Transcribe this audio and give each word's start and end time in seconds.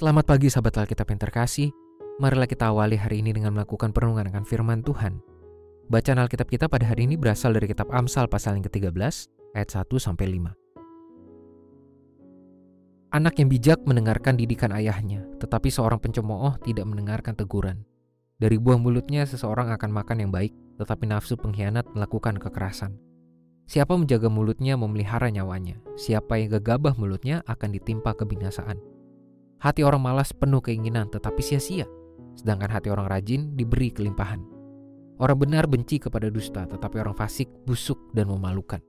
Selamat 0.00 0.24
pagi 0.32 0.48
sahabat 0.48 0.80
Alkitab 0.80 1.12
yang 1.12 1.20
terkasih. 1.20 1.76
Marilah 2.24 2.48
kita 2.48 2.72
awali 2.72 2.96
hari 2.96 3.20
ini 3.20 3.36
dengan 3.36 3.52
melakukan 3.52 3.92
perenungan 3.92 4.32
akan 4.32 4.48
firman 4.48 4.80
Tuhan. 4.80 5.20
Bacaan 5.92 6.16
Alkitab 6.24 6.48
kita 6.48 6.72
pada 6.72 6.88
hari 6.88 7.04
ini 7.04 7.20
berasal 7.20 7.52
dari 7.52 7.68
kitab 7.68 7.92
Amsal 7.92 8.24
pasal 8.24 8.56
yang 8.56 8.64
ke-13 8.64 8.96
ayat 9.52 9.68
1 9.68 9.84
sampai 10.00 10.40
5. 10.40 10.56
Anak 13.12 13.44
yang 13.44 13.52
bijak 13.52 13.84
mendengarkan 13.84 14.40
didikan 14.40 14.72
ayahnya, 14.72 15.20
tetapi 15.36 15.68
seorang 15.68 16.00
pencemooh 16.00 16.56
tidak 16.64 16.88
mendengarkan 16.88 17.36
teguran. 17.36 17.84
Dari 18.40 18.56
buah 18.56 18.80
mulutnya 18.80 19.28
seseorang 19.28 19.68
akan 19.68 19.92
makan 19.92 20.24
yang 20.24 20.32
baik, 20.32 20.56
tetapi 20.80 21.12
nafsu 21.12 21.36
pengkhianat 21.36 21.84
melakukan 21.92 22.40
kekerasan. 22.40 22.96
Siapa 23.68 24.00
menjaga 24.00 24.32
mulutnya 24.32 24.80
memelihara 24.80 25.28
nyawanya, 25.28 25.76
siapa 26.00 26.40
yang 26.40 26.56
gegabah 26.56 26.96
mulutnya 26.96 27.44
akan 27.44 27.76
ditimpa 27.76 28.16
kebinasaan. 28.16 28.80
Hati 29.60 29.84
orang 29.84 30.00
malas 30.00 30.32
penuh 30.32 30.64
keinginan 30.64 31.12
tetapi 31.12 31.44
sia-sia, 31.44 31.84
sedangkan 32.32 32.72
hati 32.72 32.88
orang 32.88 33.12
rajin 33.12 33.52
diberi 33.60 33.92
kelimpahan. 33.92 34.40
Orang 35.20 35.36
benar 35.36 35.68
benci 35.68 36.00
kepada 36.00 36.32
dusta, 36.32 36.64
tetapi 36.64 36.96
orang 36.96 37.12
fasik 37.12 37.44
busuk 37.68 38.00
dan 38.16 38.32
memalukan. 38.32 38.80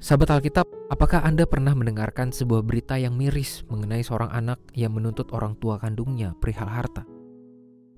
Sahabat 0.00 0.40
Alkitab, 0.40 0.64
apakah 0.88 1.20
Anda 1.20 1.44
pernah 1.44 1.76
mendengarkan 1.76 2.32
sebuah 2.32 2.64
berita 2.64 2.96
yang 2.96 3.12
miris 3.12 3.60
mengenai 3.68 4.00
seorang 4.00 4.32
anak 4.32 4.56
yang 4.72 4.96
menuntut 4.96 5.28
orang 5.36 5.52
tua 5.60 5.76
kandungnya 5.76 6.32
perihal 6.40 6.72
harta? 6.72 7.04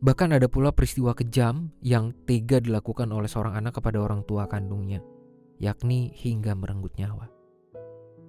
Bahkan 0.02 0.34
ada 0.34 0.50
pula 0.50 0.74
peristiwa 0.74 1.14
kejam 1.14 1.70
yang 1.86 2.10
tega 2.26 2.58
dilakukan 2.58 3.14
oleh 3.14 3.30
seorang 3.30 3.54
anak 3.62 3.78
kepada 3.78 4.02
orang 4.02 4.26
tua 4.26 4.50
kandungnya, 4.50 5.06
yakni 5.62 6.10
hingga 6.18 6.58
merenggut 6.58 6.98
nyawa. 6.98 7.37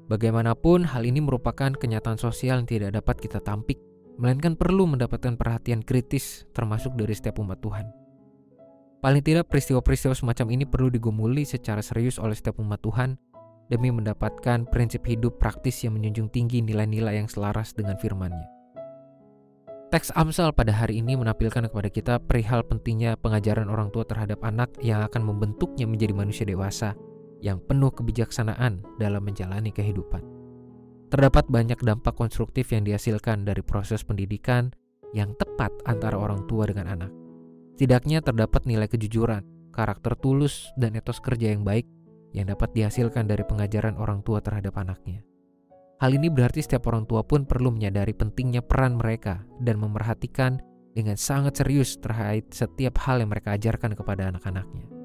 Bagaimanapun, 0.10 0.90
hal 0.90 1.06
ini 1.06 1.22
merupakan 1.22 1.70
kenyataan 1.70 2.18
sosial 2.18 2.66
yang 2.66 2.70
tidak 2.70 2.98
dapat 2.98 3.22
kita 3.22 3.38
tampik, 3.46 3.78
melainkan 4.18 4.58
perlu 4.58 4.90
mendapatkan 4.90 5.38
perhatian 5.38 5.86
kritis 5.86 6.50
termasuk 6.50 6.98
dari 6.98 7.14
setiap 7.14 7.38
umat 7.38 7.62
Tuhan. 7.62 7.86
Paling 9.06 9.22
tidak 9.22 9.54
peristiwa-peristiwa 9.54 10.18
semacam 10.18 10.48
ini 10.50 10.66
perlu 10.66 10.90
digumuli 10.90 11.46
secara 11.46 11.86
serius 11.86 12.18
oleh 12.18 12.34
setiap 12.34 12.58
umat 12.58 12.82
Tuhan 12.82 13.22
demi 13.70 13.94
mendapatkan 13.94 14.66
prinsip 14.74 15.06
hidup 15.06 15.38
praktis 15.38 15.86
yang 15.86 15.94
menjunjung 15.94 16.34
tinggi 16.34 16.66
nilai-nilai 16.66 17.22
yang 17.22 17.30
selaras 17.30 17.78
dengan 17.78 17.94
firman-Nya. 18.02 18.50
Teks 19.94 20.10
Amsal 20.18 20.58
pada 20.58 20.73
hari 20.73 21.06
ini 21.06 21.22
menampilkan 21.22 21.70
kepada 21.70 21.90
kita 21.90 22.18
perihal 22.18 22.66
pentingnya 22.66 23.14
pengajaran 23.14 23.70
orang 23.70 23.94
tua 23.94 24.10
terhadap 24.10 24.42
anak 24.42 24.73
yang 24.82 25.06
akan 25.06 25.22
membentuknya 25.22 25.86
menjadi 25.86 26.14
manusia 26.18 26.46
dewasa 26.50 26.98
yang 27.40 27.59
penuh 27.64 27.92
kebijaksanaan 27.92 28.84
dalam 29.00 29.23
menjalani 29.23 29.72
kehidupan. 29.72 30.22
Terdapat 31.09 31.50
banyak 31.50 31.82
dampak 31.82 32.14
konstruktif 32.14 32.70
yang 32.70 32.86
dihasilkan 32.86 33.42
dari 33.42 33.66
proses 33.66 34.05
pendidikan 34.05 34.70
yang 35.17 35.33
tepat 35.42 35.73
antara 35.89 36.14
orang 36.20 36.45
tua 36.45 36.70
dengan 36.70 36.86
anak. 36.86 37.11
Setidaknya 37.80 38.22
terdapat 38.22 38.67
nilai 38.67 38.86
kejujuran, 38.86 39.72
karakter 39.73 40.14
tulus, 40.20 40.70
dan 40.76 40.94
etos 41.00 41.23
kerja 41.23 41.55
yang 41.55 41.64
baik 41.64 41.88
yang 42.36 42.52
dapat 42.52 42.70
dihasilkan 42.77 43.26
dari 43.26 43.42
pengajaran 43.42 43.98
orang 43.98 44.21
tua 44.21 44.44
terhadap 44.44 44.77
anaknya. 44.77 45.26
Hal 46.00 46.14
ini 46.14 46.30
berarti 46.30 46.64
setiap 46.64 46.88
orang 46.92 47.10
tua 47.10 47.26
pun 47.26 47.44
perlu 47.44 47.73
menyadari 47.73 48.14
pentingnya 48.14 48.61
peran 48.61 48.95
mereka 48.95 49.44
dan 49.60 49.82
memerhatikan 49.82 50.61
dengan 50.94 51.16
sangat 51.16 51.60
serius 51.60 51.98
terkait 51.98 52.52
setiap 52.54 53.00
hal 53.08 53.23
yang 53.23 53.32
mereka 53.32 53.56
ajarkan 53.56 53.95
kepada 53.98 54.30
anak-anaknya. 54.30 54.98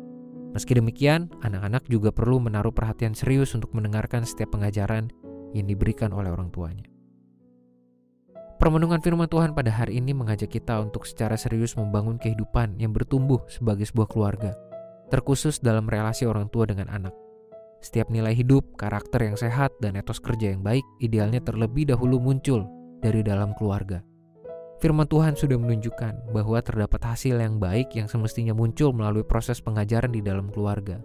Meski 0.55 0.79
demikian, 0.79 1.35
anak-anak 1.43 1.83
juga 1.91 2.15
perlu 2.15 2.39
menaruh 2.39 2.71
perhatian 2.71 3.11
serius 3.11 3.59
untuk 3.59 3.75
mendengarkan 3.75 4.23
setiap 4.23 4.55
pengajaran 4.55 5.11
yang 5.51 5.67
diberikan 5.67 6.15
oleh 6.15 6.31
orang 6.31 6.55
tuanya. 6.55 6.87
Permenungan 8.63 9.03
firman 9.03 9.27
Tuhan 9.27 9.51
pada 9.51 9.75
hari 9.75 9.99
ini 9.99 10.15
mengajak 10.15 10.55
kita 10.55 10.79
untuk 10.79 11.11
secara 11.11 11.35
serius 11.35 11.75
membangun 11.75 12.23
kehidupan 12.23 12.79
yang 12.79 12.95
bertumbuh 12.95 13.43
sebagai 13.51 13.83
sebuah 13.83 14.07
keluarga, 14.07 14.55
terkhusus 15.11 15.59
dalam 15.59 15.91
relasi 15.91 16.23
orang 16.23 16.47
tua 16.55 16.71
dengan 16.71 16.87
anak. 16.87 17.13
Setiap 17.83 18.09
nilai 18.09 18.33
hidup, 18.33 18.79
karakter 18.79 19.27
yang 19.27 19.37
sehat, 19.37 19.75
dan 19.83 19.99
etos 19.99 20.23
kerja 20.23 20.55
yang 20.55 20.63
baik 20.63 20.87
idealnya 21.03 21.43
terlebih 21.43 21.91
dahulu 21.91 22.23
muncul 22.23 22.65
dari 23.03 23.27
dalam 23.27 23.53
keluarga 23.59 24.01
Firman 24.83 25.07
Tuhan 25.07 25.39
sudah 25.39 25.55
menunjukkan 25.55 26.35
bahwa 26.35 26.59
terdapat 26.59 26.99
hasil 26.99 27.39
yang 27.39 27.63
baik 27.63 27.95
yang 27.95 28.11
semestinya 28.11 28.51
muncul 28.51 28.91
melalui 28.91 29.23
proses 29.23 29.63
pengajaran 29.63 30.11
di 30.11 30.19
dalam 30.19 30.51
keluarga. 30.51 30.99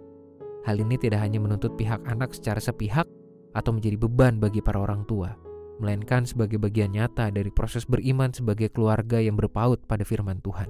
Hal 0.66 0.82
ini 0.82 0.98
tidak 0.98 1.22
hanya 1.22 1.38
menuntut 1.38 1.78
pihak 1.78 2.02
anak 2.04 2.34
secara 2.34 2.58
sepihak 2.58 3.06
atau 3.54 3.70
menjadi 3.70 3.96
beban 3.96 4.42
bagi 4.42 4.60
para 4.60 4.82
orang 4.82 5.06
tua, 5.06 5.32
melainkan 5.78 6.26
sebagai 6.26 6.58
bagian 6.60 6.92
nyata 6.92 7.30
dari 7.32 7.48
proses 7.48 7.86
beriman 7.86 8.34
sebagai 8.34 8.68
keluarga 8.68 9.22
yang 9.22 9.38
berpaut 9.38 9.80
pada 9.86 10.02
firman 10.04 10.42
Tuhan. 10.42 10.68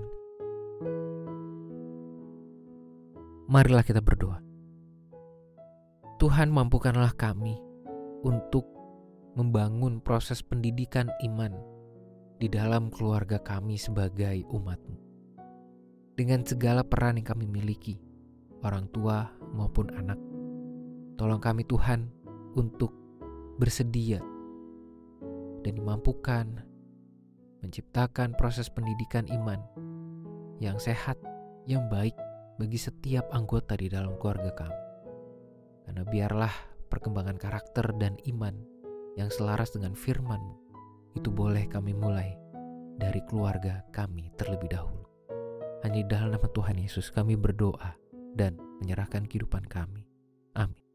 Marilah 3.51 3.83
kita 3.83 3.99
berdoa. 3.99 4.39
Tuhan 6.23 6.53
mampukanlah 6.53 7.17
kami 7.17 7.59
untuk 8.23 8.69
membangun 9.35 9.99
proses 10.05 10.45
pendidikan 10.45 11.09
iman 11.27 11.80
di 12.41 12.49
dalam 12.49 12.89
keluarga 12.89 13.37
kami 13.37 13.77
sebagai 13.77 14.49
umatmu. 14.49 14.97
Dengan 16.17 16.41
segala 16.41 16.81
peran 16.81 17.21
yang 17.21 17.29
kami 17.29 17.45
miliki, 17.45 18.01
orang 18.65 18.89
tua 18.97 19.29
maupun 19.53 19.93
anak, 19.93 20.17
tolong 21.21 21.37
kami 21.37 21.69
Tuhan 21.69 22.09
untuk 22.57 22.97
bersedia 23.61 24.25
dan 25.61 25.73
dimampukan 25.77 26.65
menciptakan 27.61 28.33
proses 28.33 28.73
pendidikan 28.73 29.29
iman 29.29 29.61
yang 30.65 30.81
sehat, 30.81 31.21
yang 31.69 31.93
baik 31.93 32.17
bagi 32.57 32.81
setiap 32.81 33.29
anggota 33.37 33.77
di 33.77 33.93
dalam 33.93 34.17
keluarga 34.17 34.57
kami. 34.57 34.81
Karena 35.85 36.03
biarlah 36.09 36.55
perkembangan 36.89 37.37
karakter 37.37 37.93
dan 38.01 38.17
iman 38.33 38.57
yang 39.21 39.29
selaras 39.29 39.77
dengan 39.77 39.93
firman-Mu 39.93 40.70
itu 41.21 41.29
boleh 41.29 41.69
kami 41.69 41.93
mulai 41.93 42.33
dari 42.97 43.21
keluarga 43.29 43.85
kami 43.93 44.33
terlebih 44.41 44.73
dahulu. 44.73 45.05
Hanya 45.85 46.01
dalam 46.09 46.33
nama 46.33 46.49
Tuhan 46.49 46.81
Yesus 46.81 47.13
kami 47.13 47.37
berdoa 47.37 47.93
dan 48.33 48.57
menyerahkan 48.81 49.29
kehidupan 49.29 49.69
kami. 49.69 50.09
Amin. 50.57 50.90